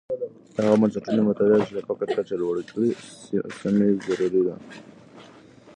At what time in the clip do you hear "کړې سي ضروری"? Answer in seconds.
2.71-4.41